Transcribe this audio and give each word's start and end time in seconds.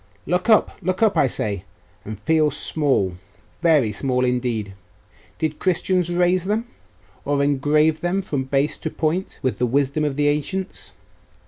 'Look 0.25 0.49
up! 0.49 0.79
look 0.81 1.03
up, 1.03 1.15
I 1.15 1.27
say, 1.27 1.63
and 2.03 2.19
feel 2.19 2.49
small 2.49 3.17
very 3.61 3.91
small 3.91 4.25
indeed! 4.25 4.73
Did 5.37 5.59
Christians 5.59 6.09
raise 6.09 6.45
them, 6.45 6.65
or 7.23 7.43
engrave 7.43 8.01
them 8.01 8.23
from 8.23 8.45
base 8.45 8.79
to 8.79 8.89
point 8.89 9.37
with 9.43 9.59
the 9.59 9.67
wisdom 9.67 10.03
of 10.03 10.15
the 10.15 10.27
ancients? 10.27 10.93